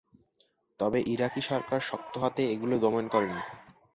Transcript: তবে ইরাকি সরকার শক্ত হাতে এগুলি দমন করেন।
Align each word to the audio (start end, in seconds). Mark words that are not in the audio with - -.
তবে 0.79 0.99
ইরাকি 1.13 1.41
সরকার 1.49 1.79
শক্ত 1.89 2.13
হাতে 2.23 2.41
এগুলি 2.53 2.77
দমন 2.83 3.05
করেন। 3.13 3.33